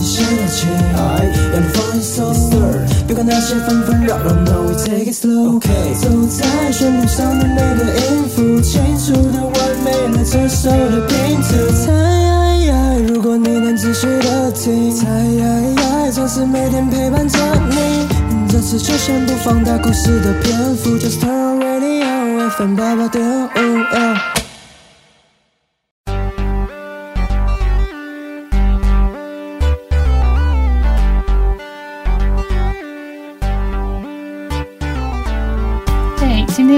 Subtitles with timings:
[0.00, 0.66] 现在起，
[1.52, 11.48] 让你放松，Sir，别管那些纷纷扰扰，No we take it slow，走在旋律上的每个音符，清楚的完美了这首的拼图。
[11.84, 11.88] 猜，
[13.08, 17.38] 如果你能仔细的听，猜，总是每天陪伴着
[17.70, 18.06] 你。
[18.48, 24.35] 这次就先不放大故事的篇幅，Just turn on radio，FM 八八点五。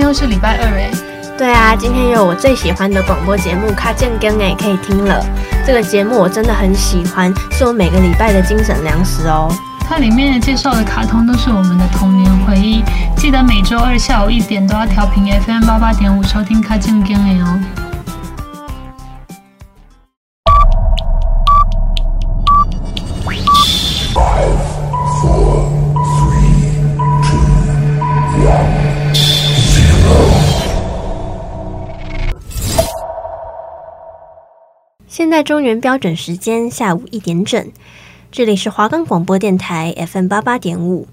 [0.08, 0.90] 都是礼拜二哎，
[1.36, 5.22] 对啊，今天有我最喜欢的广播节目《卡健更》哎，可以听了。
[5.66, 9.54] 这个节目我真的很喜欢，是我每个礼拜的精神粮食哦。
[9.86, 12.82] 它里面介绍的卡通都是我们的童年回忆，
[13.18, 17.87] 记得每周二下午一点都要调频 FM 八八点五收听《卡健更》哎哦。
[35.38, 37.70] 在中原标准时间下午一点整，
[38.32, 41.06] 这里是华冈广播电台 FM 八八点五。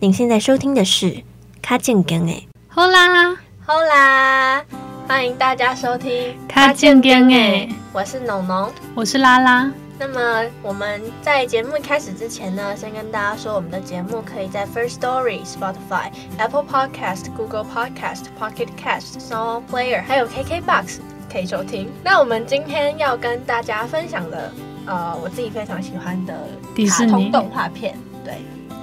[0.00, 1.06] 您现在收听的是
[1.62, 4.64] 《卡健更》诶，好啦好啦，
[5.06, 6.10] 欢迎大家收听
[6.48, 9.70] 《卡健更》诶，我是农农，我是拉拉。
[9.96, 20.96] 那么我们在节目开始之前呢，先跟大家说，我们的节目可以在 First Story、Spotify、Apple Podcast、Google Podcast、Pocket Cast、Sound Player，还有 KKBox。
[21.30, 21.88] 可以收听。
[22.02, 24.52] 那我们今天要跟大家分享的，
[24.86, 26.34] 呃，我自己非常喜欢的
[26.74, 28.34] 迪士尼动画片，对，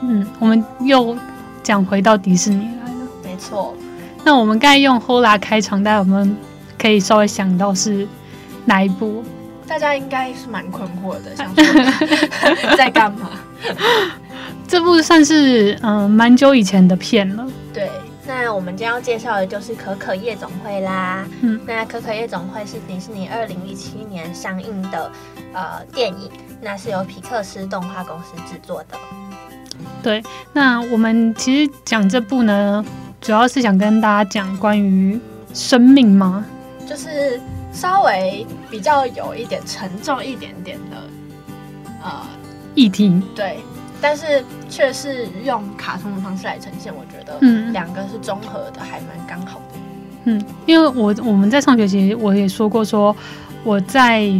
[0.02, 1.18] 嗯，我们又
[1.64, 3.08] 讲回到迪士尼来了。
[3.24, 3.76] 没错。
[4.24, 6.28] 那我们刚才用 Hola 开场，大家有没有
[6.80, 8.08] 可以稍微想到是
[8.66, 9.24] 哪一部？
[9.68, 11.66] 大家应该是蛮困惑的，想说
[12.78, 13.30] 在干嘛？
[14.68, 17.48] 这部算是嗯蛮久以前的片了。
[17.74, 17.90] 对。
[18.28, 21.28] 那我们将要介绍的就是《可可夜总会》啦。
[21.42, 25.12] 嗯，那《可可夜总会》是迪士尼二零一七年上映的
[25.54, 26.32] 呃电影，
[26.62, 28.98] 那是由皮克斯动画公司制作的。
[30.02, 32.84] 对，那我们其实讲这部呢，
[33.22, 35.20] 主要是想跟大家讲关于
[35.54, 36.46] 生命吗？
[36.88, 37.40] 就是
[37.72, 40.98] 稍微比较有一点沉重一点点的
[42.04, 42.26] 呃
[42.74, 43.22] 议题。
[43.36, 43.60] 对。
[44.08, 49.80] 但是却是用卡通的方式来呈现，我觉得，嗯，两个是综合的，还蛮刚好的。
[50.26, 53.16] 嗯，因为我我们在上学期我也说过，说
[53.64, 54.32] 我在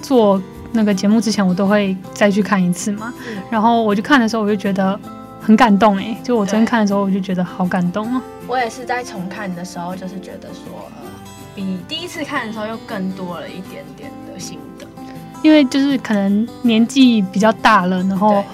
[0.00, 3.14] 做那个节目之前，我都会再去看一次嘛。
[3.28, 4.98] 嗯，然后我去看的时候，我就觉得
[5.40, 8.20] 很感动哎，就我昨天看的时候，我就觉得好感动啊。
[8.48, 11.08] 我也是在重看的时候，就是觉得说，呃，
[11.54, 14.86] 比第一次看的时候又更多了一点点的心得，
[15.44, 18.44] 因为就是可能年纪比较大了，然后。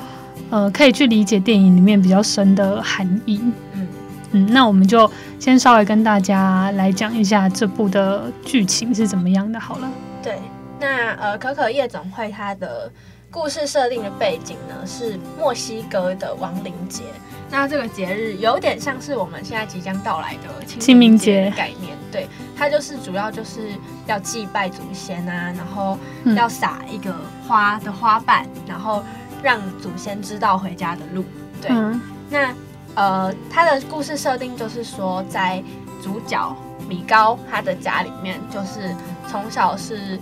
[0.50, 3.40] 呃，可以去理解电影里面比较深的含义。
[3.74, 3.86] 嗯
[4.32, 9.58] 嗯，那我们就先稍微跟大家来讲一下这部的剧情是怎么样的。
[9.58, 9.90] 好了，
[10.22, 10.38] 对，
[10.78, 12.90] 那呃，可可夜总会它的
[13.30, 17.04] 故事设定的背景呢是墨西哥的亡灵节。
[17.50, 21.96] 那这个节日有点像是我们现在即将到来的清明节的概念。
[22.12, 23.70] 对，它就是主要就是
[24.06, 25.98] 要祭拜祖先啊，然后
[26.36, 27.14] 要撒一个
[27.46, 29.02] 花的花瓣，然后。
[29.42, 31.24] 让祖先知道回家的路。
[31.60, 32.00] 对，嗯、
[32.30, 32.54] 那
[32.94, 35.62] 呃，他的故事设定就是说，在
[36.02, 36.56] 主角
[36.88, 38.94] 米高他的家里面，就是
[39.28, 40.18] 从小是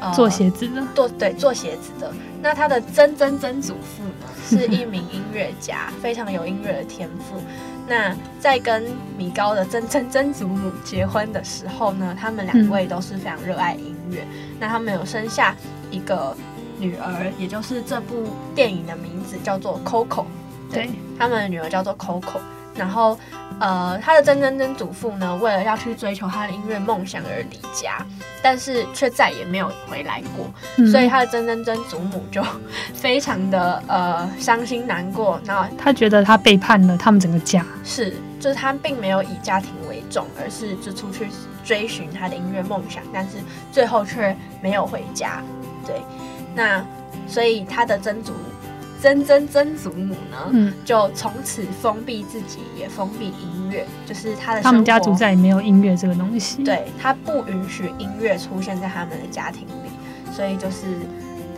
[0.00, 2.12] 呃做鞋子的，做对做鞋子的。
[2.42, 7.42] 那他的曾曾曾祖父呢， 是一名音乐家，非常有音乐的天赋。
[7.88, 8.84] 那在跟
[9.18, 14.22] 米高的曾曾曾祖母结婚的时候呢，他们两位都是非常热爱音乐。
[14.22, 15.54] 嗯、那他们有生下
[15.90, 16.36] 一个。
[16.80, 20.24] 女儿，也就是这部电影的名字叫做 Coco，
[20.72, 22.40] 对，对他们的女儿叫做 Coco。
[22.72, 23.18] 然后，
[23.58, 28.06] 呃，他的曾曾曾祖父呢，为了要去追求他的音乐梦想而离家，
[28.40, 30.46] 但是却再也没有回来过。
[30.76, 32.40] 嗯、所以他的曾曾曾祖母就
[32.94, 35.38] 非常的呃伤心难过。
[35.44, 41.26] 然后他觉得他背叛了他们整个家，是，就是他并没有以家庭为重，而是就出去
[41.64, 43.38] 追寻他的音乐梦想，但是
[43.72, 45.42] 最后却没有回家，
[45.84, 46.00] 对。
[46.54, 46.84] 那
[47.26, 48.32] 所以他的曾祖
[49.00, 54.60] 曾曾曾祖母呢，嗯，就从此封闭自己，也封闭音乐，就是他的。
[54.60, 56.62] 他们家族再也没有音乐这个东西。
[56.62, 59.90] 对，他不允许音乐出现在他们的家庭里，
[60.32, 60.98] 所以就是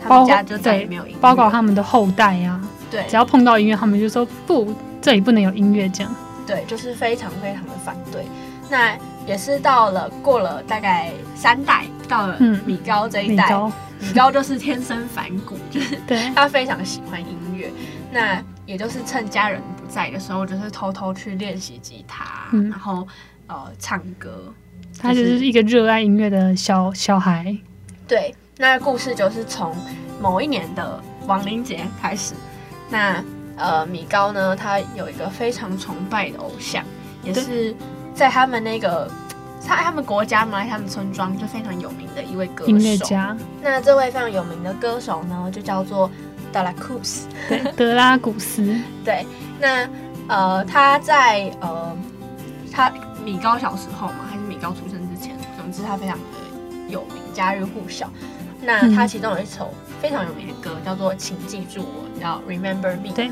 [0.01, 2.69] 他们家就再也没有音乐，包括他们的后代呀、啊。
[2.89, 6.15] 对，只要碰到音乐，他们就说不，这里不能有音乐这样。
[6.47, 8.25] 对，就是非常非常的反对。
[8.69, 8.95] 那
[9.25, 11.85] 也是到了过了大概三代。
[12.13, 17.71] 到了米高这一代，嗯、米，米高就是天生反骨， 就是对他非常喜欢音乐。
[18.11, 23.07] 那也就是趁家人不在的时候，就是偷偷去练习吉他，嗯、然后
[23.47, 24.53] 呃唱歌。
[24.99, 27.57] 他就是一个热爱音乐的小小孩。
[28.07, 29.75] 对，那故事就是从
[30.21, 32.35] 某一年的亡灵节开始。
[32.91, 33.23] 那
[33.57, 36.83] 呃，米高呢，他有一个非常崇拜的偶像，
[37.23, 37.75] 也是
[38.13, 39.09] 在他们那个
[39.65, 42.71] 他他们国家嘛，他们村庄就非常有名的一位歌手。
[42.71, 43.35] 音乐家。
[43.61, 46.09] 那这位非常有名的歌手呢，就叫做
[46.51, 47.27] 德拉库斯。
[47.47, 48.75] 对，德拉古斯。
[49.03, 49.25] 对，
[49.59, 49.87] 那
[50.27, 51.97] 呃，他在呃，
[52.71, 52.91] 他
[53.23, 56.23] 米高小时候嘛，还是米高出生之前，总之他非常的
[56.89, 58.09] 有名，家喻户晓。
[58.61, 63.09] 那他其中有一首非常有名的歌，嗯、叫做《请记住我》，叫《Remember Me》。
[63.13, 63.29] 对。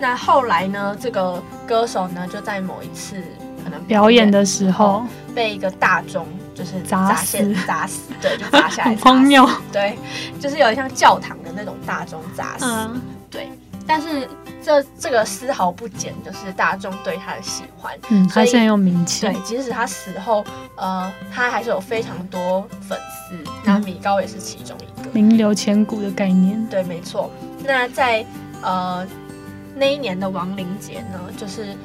[0.00, 3.22] 那后来呢，这个歌手呢，就在某一次
[3.62, 5.04] 可能表演的时候，
[5.34, 9.48] 被一个大钟就是砸死，砸死，对，就砸下来， 荒谬。
[9.72, 9.98] 对，
[10.40, 12.64] 就是有点像教堂的那种大钟砸死。
[12.64, 13.00] 嗯、
[13.30, 13.48] 对。
[13.84, 14.28] 但是
[14.62, 17.92] 这这个丝毫不减，就是大众对他的喜欢。
[18.10, 19.26] 嗯，他现在有名气。
[19.26, 20.44] 对，即使他死后，
[20.76, 22.96] 呃，他还是有非常多粉
[23.28, 23.36] 丝。
[23.64, 26.64] 那、嗯、米高也是其中一个，名留千古的概念。
[26.66, 27.28] 对，没错。
[27.64, 28.24] 那在
[28.62, 29.04] 呃
[29.74, 31.76] 那一年的亡灵节呢，就是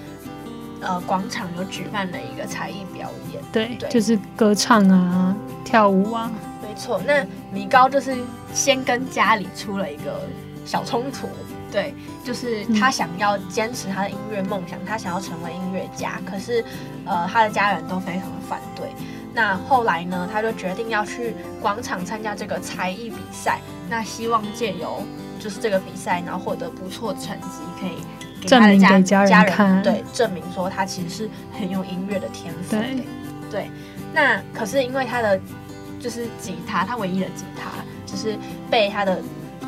[0.82, 3.42] 呃广场有举办了一个才艺表演。
[3.52, 6.32] 对，对就是歌唱啊，跳舞啊。
[6.62, 7.02] 没错。
[7.06, 8.16] 那米高就是
[8.54, 10.22] 先跟家里出了一个
[10.66, 11.28] 小冲突。
[11.70, 11.94] 对，
[12.24, 16.64] 就是他想要坚持他的音乐梦想，嗯、他想要成为音乐家，可是，
[17.06, 18.90] 呃，他的家人都非常的反对。
[19.34, 23.60] 那后来呢，他就决定要去广场参加这个才艺比赛，
[23.90, 25.04] 那希望借由
[25.40, 27.48] 就是这个比赛，然后获得不错的成绩，
[27.80, 27.98] 可以
[28.42, 32.76] 给他的家证明给家人看，对，证明说他其实是很有音乐的天赋。
[32.76, 33.06] 对，
[33.50, 33.72] 对，
[34.14, 35.40] 那可是因为他的
[36.00, 37.70] 就是吉他，他唯一的吉他
[38.06, 38.38] 就是
[38.70, 39.22] 被他的。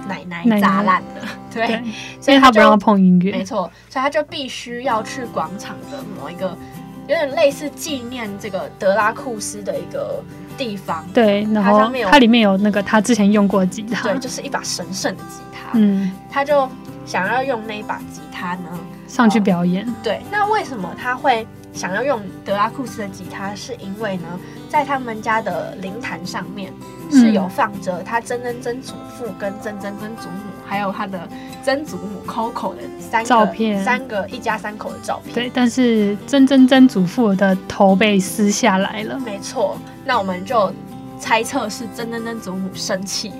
[0.07, 1.83] 奶奶砸烂了，对，对，
[2.19, 6.57] 所以他不让他碰音乐，没错，所以他就必须要去广场的某一个
[7.01, 10.23] 有点类似纪念这个德拉库斯的一个
[10.57, 16.67] 地方，对，然后它里面有那个他之前用过的吉他，对，就是一把神圣的吉他，嗯，他就
[17.09, 18.69] 想要用那一把吉他呢
[19.07, 23.55] 上去表演，对，那为什么他会想要用德拉库斯的吉他？
[23.55, 24.39] 是因为呢，
[24.69, 26.71] 在他们家的灵坛上面。
[27.11, 31.27] 是有放着他曾曾曾祖父跟曾曾曾祖母，还有他的
[31.63, 35.33] 曾祖母 Coco 的三个照片，三个一家三口的照片。
[35.33, 39.19] 对，但是曾曾曾祖父的头被撕下来了。
[39.25, 39.75] 没错，
[40.05, 40.71] 那我们就
[41.19, 43.33] 猜测是曾曾曾祖母生气，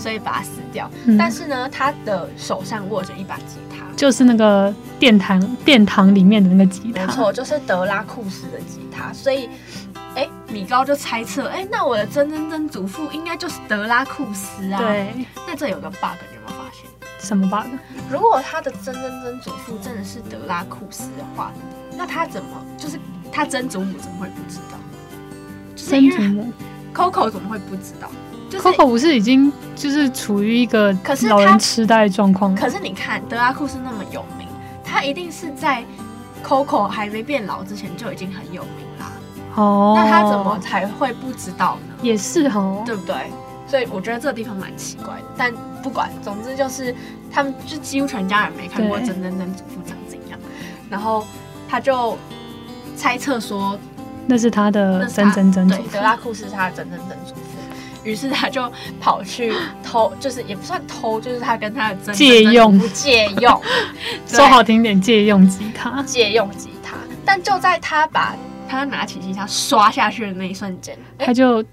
[0.00, 0.90] 所以把它撕掉。
[1.04, 7.06] 嗯、但是呢，他的手上握着一把吉他，就是那个殿堂殿堂里面的那个吉他。
[7.06, 9.48] 没错，就是德拉库斯的吉他，所以。
[10.16, 14.78] 哎，米高就猜测，哎，那我的曾曾曾祖父应该就是德拉库斯啊。
[14.80, 16.90] 对，那这有个 bug，你有没有发现？
[17.20, 17.78] 什么 bug？
[18.10, 21.52] 如果他的曾曾曾祖父真的是德拉库斯的话，
[21.96, 22.98] 那他怎么就是
[23.30, 24.76] 他曾祖母怎么会不知道？
[25.76, 26.52] 曾祖母
[26.92, 28.10] ，Coco 怎么会不知道？
[28.50, 30.94] 就是 Coco 不是已经就是处于一个
[31.28, 32.52] 老人痴呆的状况？
[32.54, 34.48] 可是你看德拉库斯那么有名，
[34.84, 35.84] 他一定是在
[36.44, 39.12] Coco 还没变老之前就已经很有名啦。
[39.54, 41.94] 哦，那他怎么才会不知道呢？
[42.02, 43.14] 也是哦，对不对？
[43.68, 45.24] 所以我觉得这个地方蛮奇怪的。
[45.36, 46.92] 但不管，总之就是
[47.30, 50.36] 他们就几乎全家人没看过曾曾曾祖父长怎样，
[50.90, 51.24] 然后
[51.68, 52.18] 他就
[52.96, 53.78] 猜测说
[54.26, 57.40] 那是他的曾曾曾祖父，德拉库斯是他的曾曾曾祖父。
[58.04, 59.52] 于是他就跑去
[59.82, 63.62] 偷，就是也不算偷，就是他跟他的曾曾曾借用借用，
[64.26, 66.96] 说好听点借用吉他，借用吉他。
[67.24, 68.34] 但就在他把
[68.68, 71.64] 他拿起吉他刷下去的那一瞬间，他就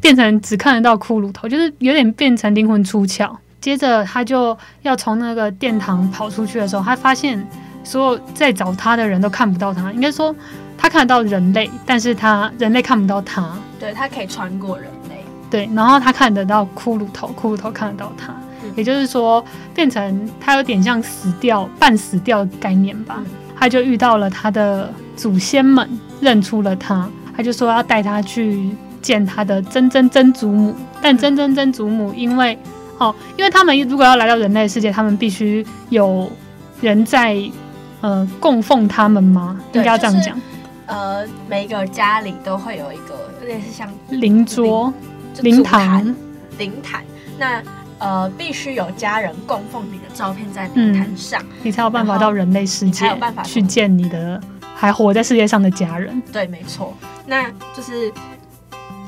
[0.00, 3.34] 变成只看得到骷髅头，就是有点变成灵魂出窍。
[3.60, 7.44] 接着他就要从那个殿堂跑出去的时候，他发现
[7.82, 9.92] 所有在找他的人都看不到他。
[9.92, 10.34] 应该说
[10.78, 13.52] 他看得到人类，但是他人类看不到他。
[13.80, 15.17] 对，他可以穿过人类。
[15.50, 18.32] 对，然后他看得到骷髅头，骷髅头看得到他。
[18.64, 23.16] 嗯、也就是说，变成他有点像死掉、半死掉的概念吧。
[23.18, 23.26] 嗯、
[23.58, 25.88] 他就遇到了他的祖先们。
[26.20, 30.74] 认出了他，他就说要带他去见他的曾曾曾祖母。
[31.00, 32.58] 但曾曾曾祖母因为
[32.98, 36.28] 哦，因为他们如果要来到人类世界，他们必须有
[36.80, 37.40] 人在
[38.00, 39.60] 呃供奉他们吗？
[39.74, 40.34] 应该要这样讲。
[40.34, 40.46] 就是、
[40.86, 44.92] 呃，每一个家里都会有一个类似像邻桌、
[45.42, 46.16] 灵坛、
[46.58, 47.04] 灵坛。
[47.38, 47.62] 那
[47.98, 54.40] 呃，必须有家人供奉你的照片在灵坛上，嗯，你才有办法到人类世界，才有办法去见你的。
[54.80, 58.12] 还活在世界上的家人，对，没错，那就是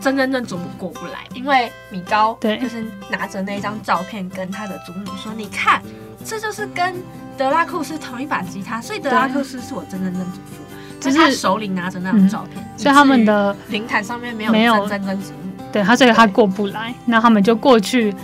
[0.01, 5.81] 真真正祖母过不来，因为米高对，就是拿着那张照片跟他的祖母说：“你看，
[6.25, 6.97] 这就是跟
[7.39, 10.61] 德拉库斯同一把吉他，所以德拉库斯是我真真正祖父。”
[11.01, 18.15] 就是他手里拿着那张照片，所以他们的灵坛上面没有没有曾曾祖母，对他，所以他过不来，那他们就过去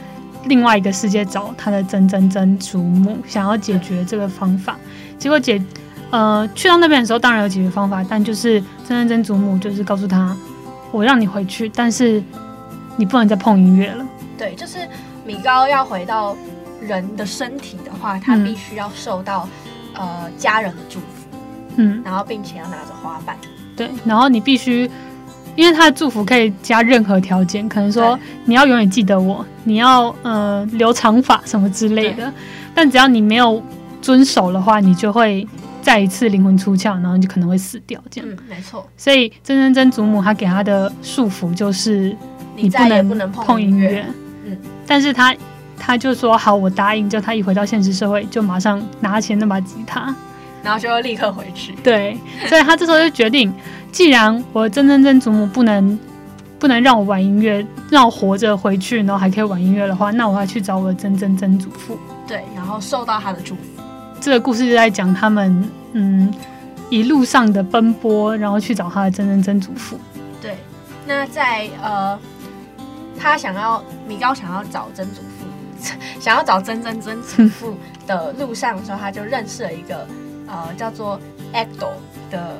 [0.44, 4.76] 另外一个世界找他的曾曾曾祖母，想要解决这个方法。
[5.18, 5.62] 结果解
[6.10, 10.36] 呃去到那边的时候，当然有解决方法，但就是曾曾曾祖母就是告诉他。
[10.92, 12.22] 我让你回去，但是
[12.96, 14.06] 你不能再碰音乐了。
[14.38, 14.78] 对，就是
[15.26, 16.34] 米高要回到
[16.80, 19.46] 人的身体的话，他必须要受到、
[19.94, 21.06] 嗯、呃家人的祝福，
[21.76, 23.36] 嗯，然后并且要拿着花瓣。
[23.76, 24.88] 对，然后你必须，
[25.56, 32.32] 因为他的祝福可以加任何条件，可能说你要永远记得我，你要呃留长发什么之类的，
[32.74, 33.60] 但只要你没有
[34.00, 35.46] 遵守的话，你就会。
[35.82, 38.28] 再一次灵魂出窍，然后你就可能会死掉，这样。
[38.28, 38.84] 嗯，没错。
[38.96, 42.12] 所以曾曾曾祖母她给他的束缚就是
[42.56, 44.04] 你不能碰音乐。
[44.44, 45.32] 嗯，但是他
[45.78, 47.08] 他就说好，我答应。
[47.08, 50.12] 就他一回到现实社会，就马上拿起那把吉他，
[50.62, 51.72] 然后就立刻回去。
[51.82, 53.52] 对，所以他这时候就决定，
[53.92, 55.98] 既然我曾曾曾祖母不能
[56.58, 61.98] 不能让我玩音乐，让我活着回去，然后还可以玩音乐的话，那我要去找我的曾曾曾祖父。
[62.26, 63.60] 对，然后受到他的祝福。
[64.20, 66.32] 这个故事就在讲他们，嗯，
[66.90, 69.98] 一路上的奔波，然后去找他的曾曾曾祖父。
[70.40, 70.56] 对，
[71.06, 72.18] 那在呃，
[73.18, 80.08] 他想要米高想要找曾祖父， 想要找曾曾曾祖父的路上的时候，他就认识了一个
[80.46, 81.20] 呃叫做
[81.52, 81.90] Ecto
[82.30, 82.56] 的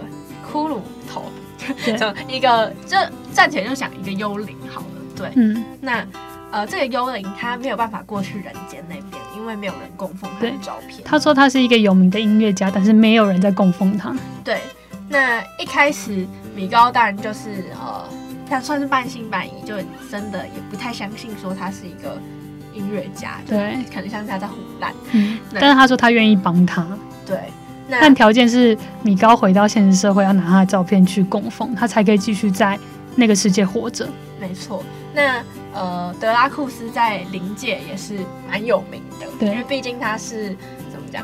[0.51, 1.25] 骷髅头，
[1.85, 2.97] 就一个就
[3.33, 4.87] 暂且就想一个幽灵好了。
[5.17, 6.05] 对，嗯，那。
[6.53, 11.03] 呃，这个幽灵他没有办法过去人间那边，因为没有人供奉他的照片。
[11.05, 14.17] 他说他是一个有名的音乐家，但是没有人在供奉他。
[14.45, 14.61] 对，
[15.09, 16.25] 那一开始
[16.55, 18.09] 米高当然就是呃，
[18.49, 19.75] 他算是半信半疑，就
[20.09, 22.17] 真的也不太相信说他是一个
[22.73, 23.39] 音乐家。
[23.47, 24.95] 对，可能像是他在胡乱。
[25.11, 26.87] 嗯，但是他说他愿意帮他。
[27.27, 32.79] 对，那但条件是米高回到现实社会，要拿他的照片去供奉，他才可以继续在
[33.15, 34.09] 那个世界活着。
[34.41, 34.83] 没错，
[35.15, 35.43] 那。
[35.79, 38.15] 呃，德拉库斯在灵界也是
[38.49, 40.57] 蛮有名的，对，因为毕竟他是
[40.91, 41.23] 怎么讲，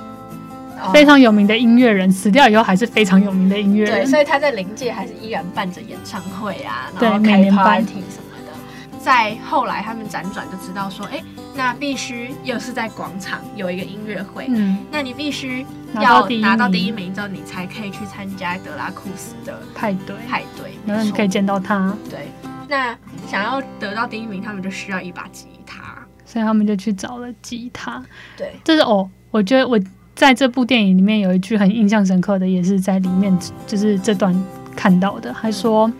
[0.92, 8.52] 非常有名的音乐人，死掉以后还是非常有名的音乐人，对，所以他在灵界还是依然办着演唱会啊，然后开 party 什么的。
[9.00, 22.28] 在后来他们辗转就知道说，哎、欸，那必须又是在广场有一个音乐会，嗯，那你必须要拿到第一名之后，你才可以去参加德拉库斯的派对，派对，然后你可以见到他，对。
[22.68, 22.96] 那
[23.28, 25.94] 想要得到第一名，他们就需要一把吉他，
[26.24, 28.02] 所以他们就去找了吉他。
[28.36, 29.78] 对，这是哦，我觉得我
[30.14, 34.34] 在这部电影里面有一句很印象深刻的，也是在里面，就是这段
[34.74, 35.92] 看到的，还说，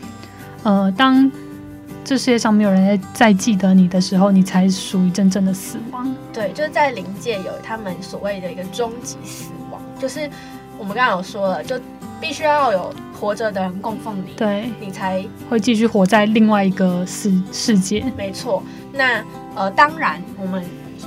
[0.63, 1.31] 呃，当
[2.05, 6.11] 这世界上没有人在在记得你的时候，你才属于真正的死亡。
[6.33, 9.62] 对，就是在灵界有他们所谓的一个终极死亡，
[10.03, 10.29] 就是
[10.77, 11.81] 我们刚刚有说了，就
[12.21, 12.93] 必须要有。
[13.23, 18.05] 活着的人供奉你，对，你才会继续活在另外一个世世界。
[18.17, 18.61] 没错，
[18.93, 20.61] 那呃，当然，我们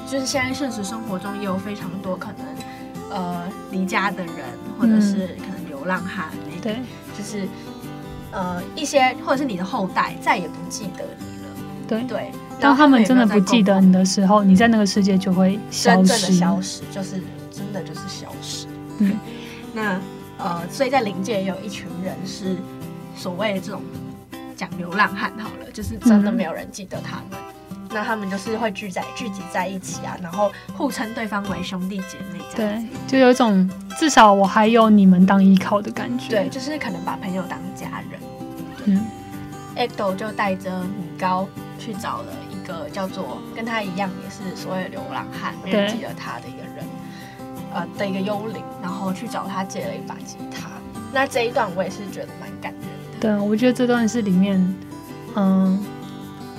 [0.10, 4.34] 就是现在现实生活中也有非常多可能呃离家的人，
[4.80, 6.78] 或者是可能流浪汉，嗯、对，
[7.18, 7.46] 就是
[8.32, 11.50] 呃一些或者是你的后代再也不记得你了。
[11.86, 17.22] 对对，当他们真的不记得你的时候，你在那个世界就会消失，真正的消失，就是
[17.52, 18.68] 真的就是消失。
[19.00, 19.20] 嗯，
[19.74, 20.00] 那。
[20.38, 22.58] 呃，所以在灵界也有一群人是
[23.16, 23.82] 所谓的这种
[24.54, 27.40] 讲流浪汉好了，就是真的没有人记得他们，
[27.72, 38.20] 嗯、那他们就是会聚在聚集在一起啊，然后互称对方为兄弟姐妹这样，对，就有一种至少我还有你们当依靠的感觉，对，就是可能把朋友当家人。
[38.84, 39.06] 嗯
[39.78, 41.48] ，Ecto 就带着米高
[41.80, 46.65] 去找了一个叫做跟他一样也是所谓流浪汉，没人记得他的一个人。
[47.76, 50.70] 呃的一个幽灵，然后去找他借了一把吉他。
[51.14, 53.20] 那这一段我也是觉得蛮感人的。
[53.20, 54.76] 对，我觉得这段是里面，
[55.36, 55.84] 嗯，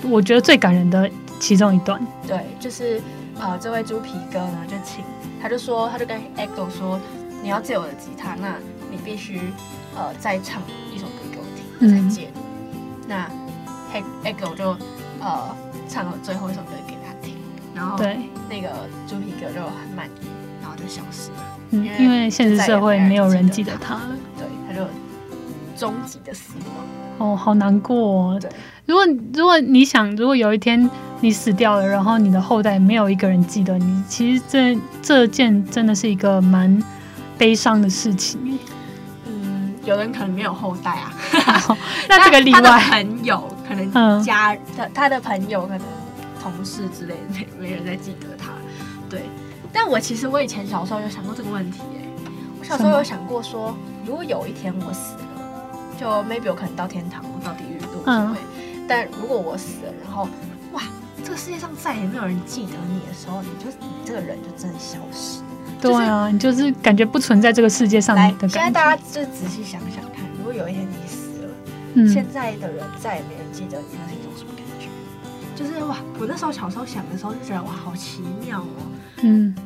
[0.03, 2.01] 我觉得最感人的其中一段。
[2.27, 3.01] 对，就是
[3.39, 5.05] 呃，这位猪皮哥呢，就请
[5.41, 7.01] 他就说，他就跟 Echo 说，
[7.43, 8.57] 你要借我的吉他，那
[8.91, 9.41] 你必须
[9.95, 10.63] 呃再唱
[10.95, 12.29] 一首歌给我听，再借。
[12.35, 12.43] 嗯、
[13.09, 13.31] 那
[14.25, 14.77] Echo 就
[15.21, 15.57] 呃
[15.89, 17.37] 唱了最后一首歌给他听，
[17.75, 18.19] 然后对
[18.49, 18.69] 那个
[19.07, 20.27] 猪皮哥就很满意。
[20.77, 21.37] 就消失了，
[21.71, 24.87] 嗯，因为现实社会没有人记得他了，对，他就
[25.77, 27.33] 终极的死亡。
[27.33, 28.39] 哦，好难过哦。
[28.41, 28.51] 对，
[28.85, 30.89] 如果如果你想，如果有一天
[31.21, 36.83] 你死掉了，然后你的后代没有一个人记得你，其实这这件真的是一个蛮
[37.39, 38.59] 悲伤的事情。
[39.27, 41.13] 嗯，有人可能没有后代啊，
[42.09, 42.81] 那这个例外。
[42.91, 45.81] 朋友可能家他、嗯、他的朋友，可能
[46.43, 48.51] 同事之类的，没没人在记得他。
[49.09, 49.23] 对，
[49.77, 58.39] 但我其实我以前小时候有想过这个问题、欸，哎，我小时候有想过说，如果有一天我死了，就 maybe 我可能到天堂，我到地狱都无所谓。
[58.89, 60.27] 但如果我死了，然后
[60.73, 60.83] 哇，
[61.23, 65.43] 这个世界上再也没有人记得你的时候，你就你这个人就真的消失。
[65.79, 68.59] 对啊，你就是感觉不存在这个世界上的感觉。
[68.59, 71.49] 现在大家就仔细想想看，如果有一天你死了，
[71.95, 74.89] 嗯、现在的人再也没人记得你，那是一种什么感觉？
[75.55, 78.83] 就是哇，我那时候小时候想的时候就觉得哇，好奇妙哦。
[79.23, 79.63] 嗯，就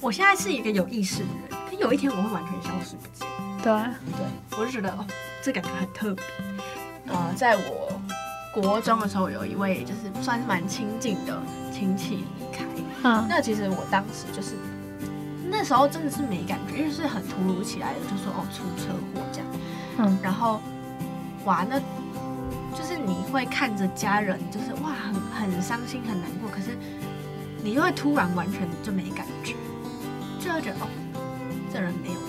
[0.00, 3.28] 我现在是一个有意识的人，可有一天我会完全消失不见。
[3.62, 3.70] 对
[4.16, 5.04] 对，我就觉得哦，
[5.42, 6.24] 这感觉很特别。
[7.08, 8.00] 呃，在我
[8.54, 11.38] 国中的时候，有一位就是算是蛮亲近的
[11.70, 12.64] 亲戚离开。
[13.02, 14.56] 嗯，那其实我当时就是。
[15.52, 19.48] 那时候真的是没感觉，因为是很突如其来的，就说哦出车祸这样，
[19.98, 20.60] 嗯，然后
[21.44, 21.78] 哇，那
[22.72, 25.12] 就是你会看着家人，就是哇很
[25.50, 26.78] 很伤心很难过，可是
[27.64, 29.58] 你又会突然完全就没感觉，就
[30.60, 30.88] 会觉得哦
[31.72, 32.26] 这人没有了，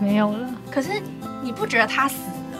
[0.00, 0.48] 没有了。
[0.70, 0.90] 可是
[1.42, 2.16] 你不觉得他死
[2.52, 2.58] 了？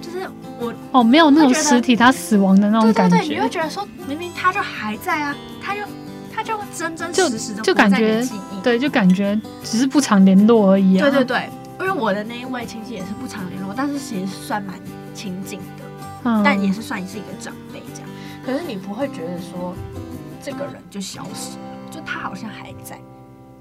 [0.00, 0.28] 就是
[0.60, 5.80] 我哦没有那种实体他死亡的那种感觉，对对对，你会觉得说明明他就还在啊，他就。
[6.38, 8.22] 他就真真实实的就感觉
[8.62, 11.08] 对，就感觉只是不常联络而已啊。
[11.08, 11.48] 对对对，
[11.80, 14.78] 因为我的那一位亲戚也是不常联络，但是其实算蛮
[15.14, 15.84] 亲近的，
[16.24, 18.10] 嗯，但也是算是一个长辈这样。
[18.44, 19.74] 可是你不会觉得说
[20.42, 23.00] 这个人就消失了，就他好像还在。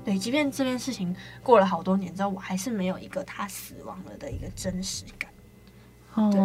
[0.05, 5.29] 对，即便这件事情过了好多年之后，我还是没有一个他死亡了的一个真实感。
[6.31, 6.39] 对，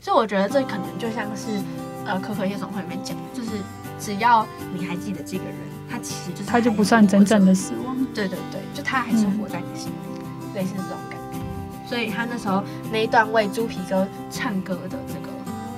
[0.00, 1.60] 所以我觉得这可能就像是
[2.04, 3.50] 呃，可可夜总会里面讲，就是。
[3.96, 4.44] 只要
[4.74, 5.54] 你还记得这个人，
[5.88, 7.96] 他其实就是他就不算真正的死亡。
[8.12, 11.88] 对对对，就他还是活在你心里，嗯、类似这种感觉。
[11.88, 15.30] 所以他那时候那一段为猪皮哥唱歌的这个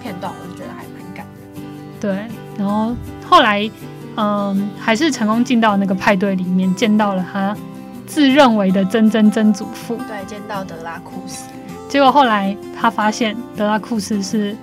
[0.02, 1.62] 片段，我就觉得还蛮感人。
[2.00, 2.26] 对，
[2.58, 2.96] 然后
[3.28, 3.70] 后来，
[4.16, 7.56] 嗯，还是成功进到那个派对里面，见到了他
[8.06, 9.96] 自认为的曾曾曾祖父。
[10.08, 11.48] 对，见到德拉库斯。
[11.88, 14.56] 结果后来他发现德拉库斯是。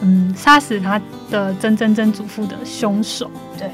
[0.00, 3.68] 嗯，杀死他的曾曾曾祖父的凶手，对，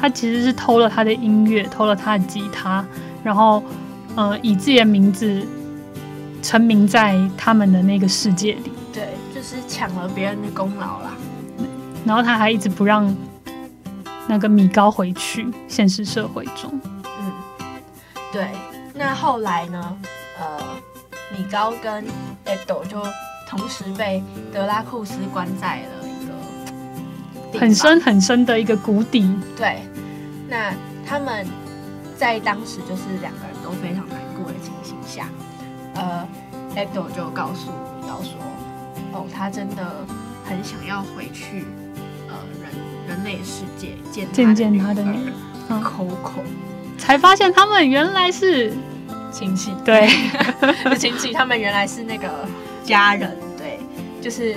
[0.00, 2.86] 他其实是偷了他的音乐，偷了他的吉他，
[3.24, 3.60] 然后，
[4.14, 5.44] 呃，以自己的名字
[6.40, 11.10] 成名在他们的那个世界里，对，就是抢了别人的功劳啦。
[12.04, 13.12] 然后他还一直不让
[14.28, 16.80] 那个米高回去现实社会中。
[17.20, 17.32] 嗯，
[18.32, 18.48] 对。
[18.94, 19.98] 那后来呢？
[20.38, 20.58] 呃，
[21.36, 22.04] 米高跟
[22.44, 23.02] Edo 就。
[23.48, 24.20] 同时被
[24.52, 26.26] 德拉库斯关在了一
[27.54, 29.24] 个很深很深的一个谷底。
[29.56, 29.82] 对，
[30.48, 30.74] 那
[31.06, 31.46] 他们
[32.18, 35.28] 在当时就是两个人都非常难过的情形下，
[35.94, 36.26] 呃
[36.74, 38.32] ，Edo 就告诉米高说
[39.14, 40.04] ：“哦，他真的
[40.44, 41.64] 很想要回去，
[43.16, 45.30] 呃，人人类世界见见见他的女
[45.68, 45.80] 儿。
[45.80, 46.42] Coco。
[46.98, 48.72] ”才发现他们原来是
[49.30, 50.08] 亲戚，对，
[50.98, 52.28] 亲戚，他们原来是那个。
[52.86, 53.36] 家人。
[53.58, 53.80] 对，
[54.22, 54.56] 就是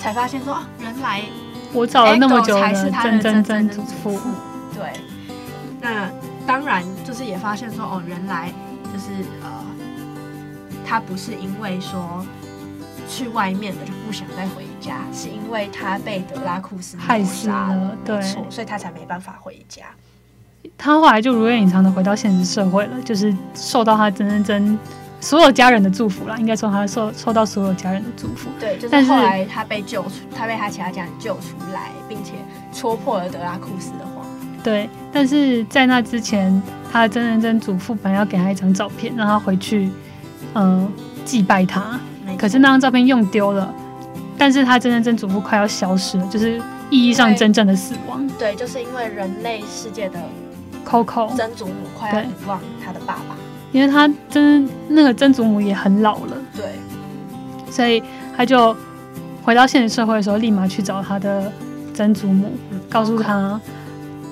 [0.00, 1.22] 才发现说，啊，原来
[1.72, 4.20] 我找了那么久才是他的真真祖父。
[4.74, 4.92] 对，
[5.80, 6.10] 那
[6.44, 8.52] 当然就是也发现说，哦，原来
[8.92, 9.12] 就是
[9.44, 9.48] 呃，
[10.84, 12.26] 他不是因为说
[13.08, 19.84] 去外面的就不想再回家，是因为他被德拉库斯害死了，对，所以他才没办法回家。
[20.76, 24.78] 他后来就如愿以偿的回到现实社会了，就是受到他曾曾曾。
[25.20, 28.50] 所有家人的祝福啦，应该说他受受到所有家人的祝福。
[28.58, 32.32] 对，就是后来他被救出，他被他其他家人救出来，并且
[32.72, 34.26] 戳破了德拉库斯的谎。
[34.64, 39.92] 对，但是在那之前，他的曾曾曾祖父本来要给他一张照片，让他回去，
[40.54, 40.88] 嗯、呃，
[41.24, 42.00] 祭拜他。
[42.36, 43.72] 可是那张照片用丢了，
[44.42, 48.28] 但是他真的曾祖父快要消失了，就是意义上真正的死亡。
[48.36, 50.18] 对，就是因为人类世界的
[50.84, 53.36] Coco 曾祖母快要遗忘他的爸爸。
[53.70, 56.64] 因为他真那个曾祖母也很老了，对，
[57.70, 58.02] 所以
[58.36, 58.76] 他就
[59.44, 61.52] 回到现实社会的时候，立马去找他的
[61.94, 63.60] 曾祖母，嗯、告诉他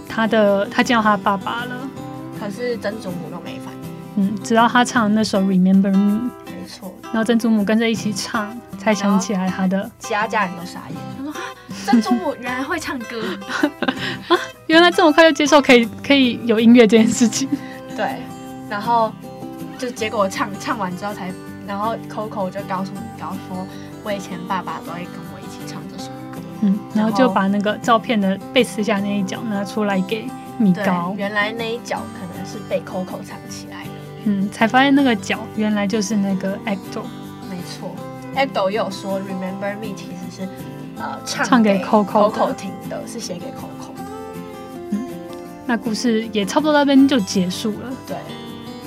[0.08, 1.88] 他的他见到他的爸爸了。
[2.40, 3.80] 可是曾祖母都没反应。
[4.16, 9.88] 嗯，直到他唱那首《Remember Me》，没错，然后曾祖母跟着一起唱，才想起来他的。
[10.00, 11.40] 其他家人都傻眼，他说：“啊，
[11.84, 13.22] 曾祖母原来会唱歌
[14.28, 17.48] 啊，原来这么快就接受可以可以有音乐这件事情。
[17.96, 18.16] ”对，
[18.68, 19.12] 然后。
[19.78, 21.32] 就结果唱唱完之后才，
[21.66, 23.66] 然后 Coco 就告诉米高说，
[24.04, 33.90] 我以前爸爸都会跟我一起唱这首歌，嗯，然后就把那个照片的被撕下那一角拿出来给米高，原来那一角可能是被 Coco 藏起来的，
[34.24, 37.04] 嗯，才发现那个角原来就是那个 Actor
[37.48, 37.90] 没错
[38.34, 40.48] 也有说 Remember Me 其实是
[40.96, 43.92] 呃唱唱给 Coco Coco 听的，是写给 Coco。
[44.90, 45.08] 嗯，
[45.66, 47.92] 那故事也差不多到那边就结束了。
[48.06, 48.16] 对，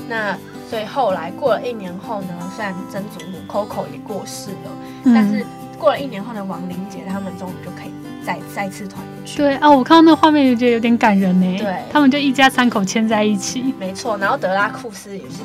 [0.08, 0.38] 那
[0.70, 4.72] 所以后来过了一年后呢，虽然曾祖母 Coco 也过世了，
[5.04, 5.46] 嗯、但是
[5.78, 7.92] 过了一年后的亡灵节，他们终于就可以
[8.26, 9.38] 再再次团聚。
[9.38, 11.58] 对啊，我看到那个画面就觉得有点感人呢。
[11.58, 13.74] 对，他们就一家三口牵在一起。
[13.80, 15.42] 没错，然后德拉库斯也是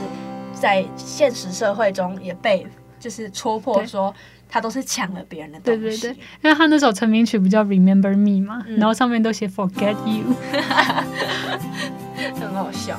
[0.55, 2.67] 在现实社会中也被
[2.99, 4.15] 就是戳破说。
[4.51, 5.81] 他都是抢了别人的东西。
[5.83, 6.11] 对对对，
[6.43, 10.25] 因为他那首成名曲不叫《Remember Me》嘛，嗯、然后上面都写 Forget You，
[12.41, 12.99] 很好笑。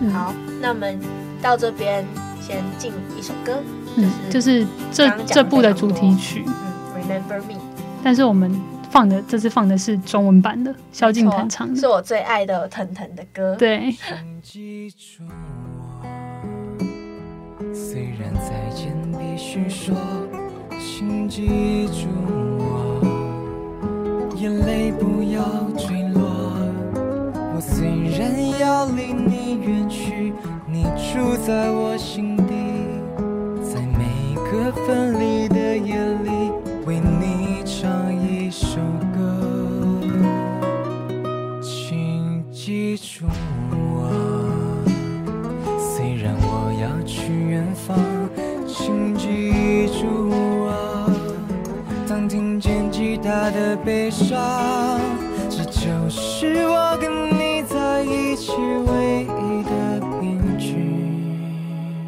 [0.00, 0.98] 嗯、好，那我们
[1.40, 2.04] 到这边
[2.40, 3.62] 先进一首歌，
[3.94, 6.52] 嗯，就是这刚刚这部的主题曲，嗯，
[6.98, 7.54] 《Remember Me》。
[8.02, 8.52] 但是我们
[8.90, 13.54] 放的这次放的是中文版的，萧敬腾唱的，是我最爱的腾腾的歌。
[13.54, 13.94] 对。
[17.72, 18.90] 虽然再见
[19.30, 19.94] 继续说
[20.80, 22.08] 请记住
[22.58, 23.00] 我，
[24.36, 25.40] 眼泪不要
[25.78, 26.22] 坠落。
[27.54, 27.86] 我虽
[28.18, 30.32] 然要离你远去，
[30.66, 32.54] 你住在我心底，
[33.62, 35.94] 在每个分离的夜
[52.30, 55.00] 听见吉他的悲伤，
[55.48, 62.06] 这就是我跟你在一起唯一的凭据。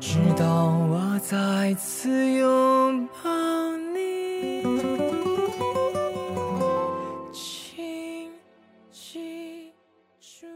[0.00, 3.30] 直到我再次拥抱
[3.94, 4.64] 你，
[7.32, 8.28] 请
[8.90, 9.70] 记
[10.20, 10.48] 住。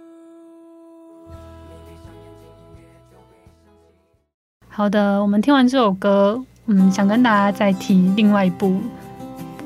[4.68, 6.42] 好的，我们听完这首歌。
[6.66, 8.81] 嗯，想跟大家再提另外一部，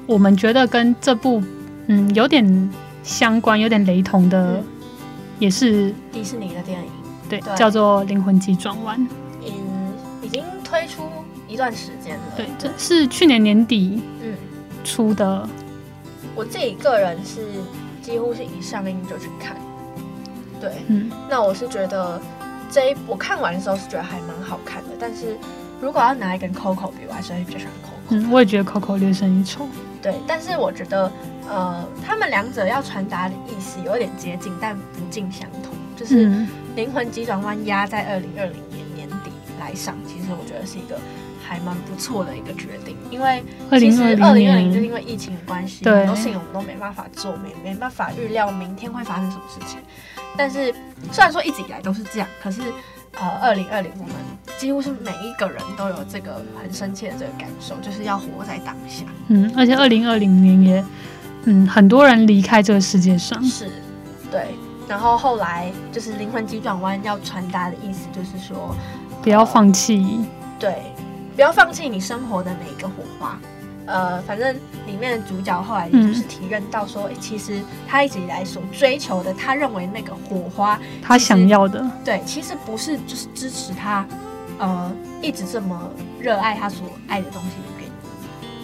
[0.07, 1.43] 我们觉得跟这部
[1.89, 2.71] 嗯有点
[3.03, 4.65] 相关、有点雷同的，嗯、
[5.39, 6.91] 也是迪士尼的电影，
[7.29, 8.99] 对，对叫做《灵魂急转弯》。
[9.45, 11.03] 嗯，已经推出
[11.47, 12.23] 一段时间了。
[12.35, 14.35] 对，这是去年年底嗯
[14.83, 15.51] 出的、嗯。
[16.35, 17.47] 我自己个人是
[18.01, 19.55] 几乎是一上映就去看。
[20.59, 22.19] 对，嗯，那我是觉得
[22.71, 25.37] 这一我看完的时候是觉得还蛮好看的，但是。
[25.81, 27.97] 如果要拿一根 Coco 比，我还是会比较喜欢 Coco。
[28.11, 29.69] 嗯，我也觉得 Coco 略胜一筹。
[30.01, 31.11] 对，但是我觉得，
[31.49, 35.73] 呃，他们两者要传达的意思有点接近，但不尽相同。
[35.97, 36.29] 就是
[36.77, 40.99] 《灵魂急转弯》压在二零二零年年底来上，其实我觉得是一个
[41.43, 49.81] 还蛮不错的一个决定，因为其实二零二零就是因为疫情的关系，很多事情我们都没办法做，没没办法预料明天会发生什么事情。
[50.37, 50.73] 但是
[51.11, 52.63] 虽然说一直以来都是这样，可是。
[53.17, 54.15] 呃，二零二零，我们
[54.59, 59.05] 几乎是每一个人都有这个很深切的这个感受，就是要活在当下。
[59.29, 60.85] 嗯，而且二零二零年也，
[61.45, 63.43] 嗯，很多人离开这个世界上。
[63.45, 63.71] 是，
[64.31, 64.55] 对。
[64.89, 68.73] 然后后来就是灵魂急转弯要传达的意思，就是说
[69.21, 70.21] 不要放弃。
[70.61, 70.77] 对，
[71.35, 73.37] 不要放弃你生活的每一个火花。
[73.87, 84.05] 呃，反正里面的主角后来也就是体认到说，哎、嗯，其实他一直以来所追求的，他认为那个火花，他想要的，对，其实不是就是支持他，
[84.59, 87.93] 呃，一直这么热爱他所爱的东西的原因。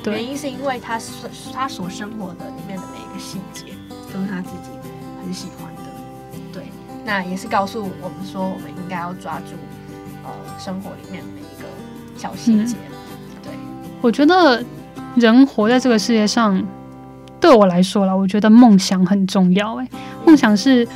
[0.02, 3.72] 对，原因是因为他所他所生活的里面的每一个细节，
[4.12, 4.70] 都是他自己
[5.22, 5.82] 很喜欢的。
[6.52, 6.64] 对，
[7.04, 9.54] 那也是告诉我们说，我们应该要抓住
[10.24, 11.68] 呃生活里面每一个
[12.18, 12.74] 小细节。
[12.74, 13.52] 嗯、对，
[14.00, 14.61] 我觉得。
[15.16, 16.62] 人活在这个世界上，
[17.38, 19.77] 对我来说啦，我觉得梦想很重要。
[19.77, 19.88] 哎，
[20.25, 20.87] 梦想是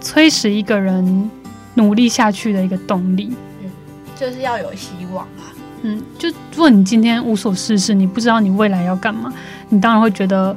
[0.00, 1.30] 催使一个人
[1.74, 3.34] 努力下去的一个动力。
[3.62, 3.70] 嗯，
[4.14, 5.50] 就是要有希望啊。
[5.82, 9.32] 嗯，就如果你今天无所事事，你不知道你未来要干嘛，
[9.68, 10.54] 你当然会觉得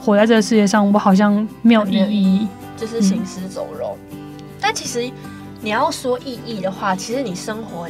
[0.00, 3.96] 活在这个世界上，我好像没有意义，就是行尸走肉。
[4.12, 4.18] 嗯，
[4.60, 5.10] 但其实
[5.60, 7.88] 你要说意义的话，其实你生活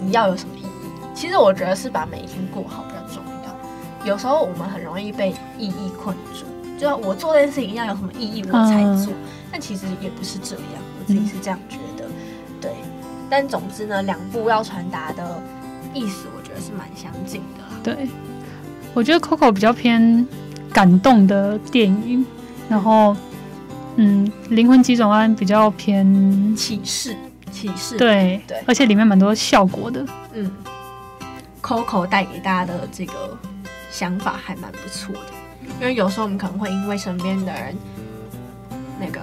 [0.00, 0.66] 你要有什么意义？
[1.14, 2.84] 其实我觉得是把每一天过好。
[4.04, 6.44] 有时候我们很容易被意义困住，
[6.76, 12.04] 就像我做这件事情要有什么意义我才做，嗯、但其实也不是这样，我自己是这样觉得。
[12.06, 12.12] 嗯、
[12.60, 12.72] 对，
[13.30, 15.40] 但总之呢，两部要传达的
[15.94, 17.68] 意思，我觉得是蛮相近的啦。
[17.84, 18.08] 对，
[18.92, 20.26] 我觉得 Coco 比较偏
[20.72, 22.26] 感动的电影，
[22.68, 23.16] 然后
[23.96, 27.16] 嗯，灵魂急转弯比较偏启示，
[27.52, 27.96] 启示。
[27.96, 30.04] 对对，而且里面蛮多效果的。
[30.32, 30.50] 嗯
[31.62, 33.38] ，Coco 带给大家的这个。
[33.92, 37.76] 想法还蛮不错的，因为有时候我们可能会因为身边的人
[38.98, 39.20] 那个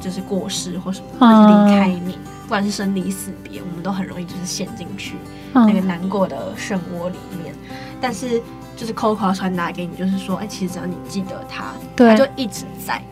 [0.00, 2.12] 就是过世或什么，离开你，
[2.44, 5.16] 不管是生离死别，我们都很容易就是陷进去
[5.52, 7.54] 那个难过的漩涡里面。
[8.00, 8.40] 但是
[8.76, 13.02] 就是 Coco 传达给你，就是说，哎、欸，其实只要你记得他，对他就一直在。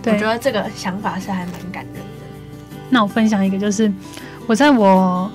[0.00, 2.00] 对，我觉得这个想法是还蛮感人的。
[2.88, 3.92] 那我分享一个，就是
[4.46, 5.30] 我在我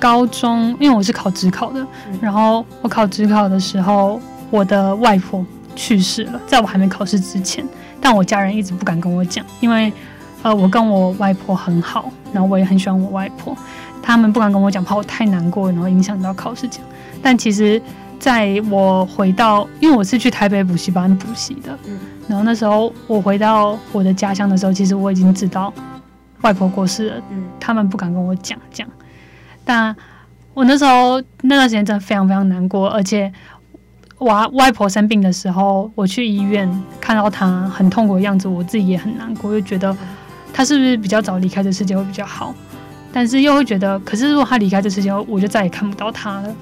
[0.00, 5.44] 高中，因为我是考职考的，嗯、然后我考职考的时候，我的外婆
[5.76, 7.64] 去世了，在我还没考试之前，
[8.00, 9.92] 但我家人一直不敢跟我讲，因为
[10.42, 13.56] 呃，我跟我外婆很好，然后我也很喜欢我外婆，
[14.02, 16.80] 他们不敢跟我讲，怕我太难过，然后影响到考试讲。
[17.20, 17.80] 但其实，
[18.20, 25.72] 在我回到，因为我是去台北补习班补习的，嗯，然后那时候我回到我的家乡的时候，其实我已经知道
[26.42, 28.88] 外婆过世了，嗯，他们不敢跟我讲讲，
[29.64, 29.94] 但
[30.54, 33.32] 我那时候那段时间真的非常非常难过，而且
[34.18, 36.68] 我外婆生病的时候，我去医院
[37.00, 39.96] 看到她很痛苦的样子，我自己也很难过，就觉得
[40.52, 42.52] 她是不是比较早离开这世界会比较好，
[43.12, 46.54] 但是又会觉得，可是如果她离开这世界，我就再也看不到她了。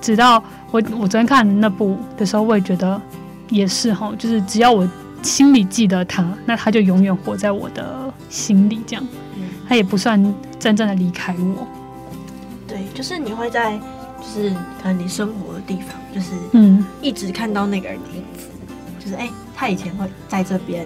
[0.00, 3.00] 直到我我昨天看那部的时候，我也觉得
[3.48, 4.88] 也是哈，就是只要我
[5.22, 9.04] 心里记得她，那她就永远活在我的心里，这样，
[9.66, 10.22] 她也不算
[10.58, 11.66] 真正的离开我。
[12.68, 13.78] 对，就是你会在，
[14.20, 14.50] 就是
[14.82, 18.48] 可能你生活的地方，就是嗯，一直看到那个人的影子，
[18.98, 20.84] 就是哎、欸，他以前会在这边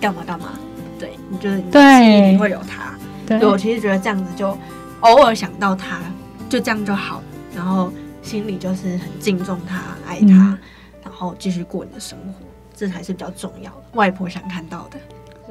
[0.00, 0.58] 干嘛干嘛，
[0.98, 2.94] 对，你觉得你心里会有他，
[3.26, 4.56] 对，对我其实觉得这样子就
[5.00, 6.00] 偶尔想到他，
[6.48, 7.22] 就这样就好，
[7.54, 7.92] 然后。
[8.22, 10.58] 心里就是很敬重他，爱他，嗯、
[11.02, 13.82] 然后继续过你的生活，这才是比较重要的。
[13.94, 14.98] 外婆想看到的，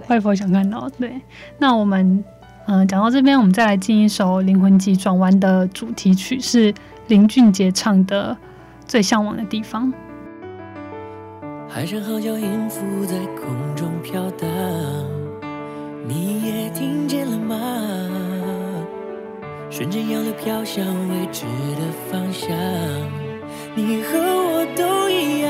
[0.07, 0.89] 外婆想看到。
[0.97, 1.19] 对，
[1.57, 2.23] 那我们
[2.67, 6.73] 嗯、呃、讲到这边，我们再来进一首《灵魂急转弯》的主题曲，是
[7.07, 8.33] 林俊杰唱的
[8.91, 9.87] 《最向往的地方》。
[11.69, 14.49] 海上号角音符在空中飘荡，
[16.05, 17.55] 你也听见了吗？
[19.69, 21.45] 顺着洋流飘向未知
[21.79, 22.49] 的方向，
[23.75, 25.49] 你和我都一样，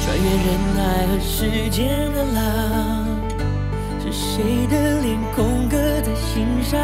[0.00, 2.40] 穿越人海和时间的浪，
[4.00, 6.78] 是谁的脸空刻在心上？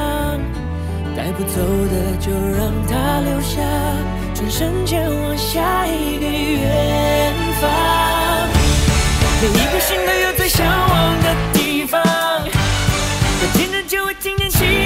[1.16, 3.62] 带不走的就让它留下，
[4.35, 7.70] 转身前往下一个远方。
[9.40, 14.84] 每一个心都有最向往的地方，要听着就会听见。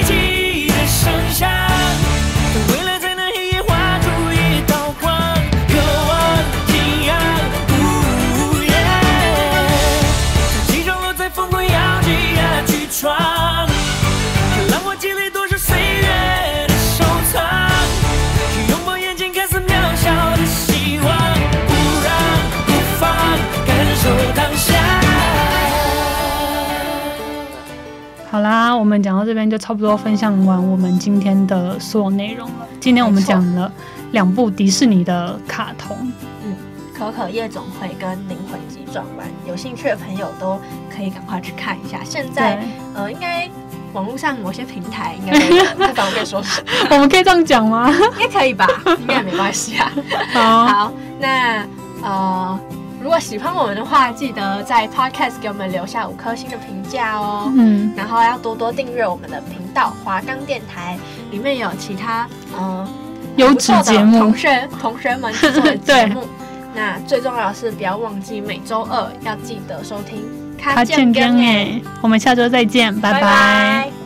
[28.98, 32.66] 们讲到这边就差不多分享完我们今天的所有内容了。
[32.80, 33.70] 今天我们讲了
[34.10, 35.96] 两部迪士尼的卡通，
[36.44, 36.52] 嗯，
[36.98, 40.60] 《可可夜总会》跟《灵魂急转弯》，有兴趣的朋友都
[40.94, 42.00] 可以赶快去看一下。
[42.02, 42.60] 现在
[42.92, 43.48] 呃，应该
[43.92, 47.88] 网络上某些平台应该都不方便说什么，我们可以这样讲吗？
[48.18, 48.66] 应该可以吧，
[48.98, 49.92] 应该没关系啊。
[50.34, 51.64] 好，好，那
[52.02, 52.58] 呃。
[53.08, 57.50] 如果喜欢我们的话，记得在 Podcast 给我们留下五颗星的评价哦。
[57.56, 60.98] 嗯，然后要多多订阅我们的频道华冈电台，
[61.30, 62.86] 里面有其他嗯
[63.36, 66.22] 优质节目，同学同学们制作的 节目。
[66.74, 70.22] 那最重要的是，不要忘记每周二要记得收听。
[70.58, 73.20] 卡健更诶，我们下周再见，拜拜。
[73.22, 73.97] 拜拜。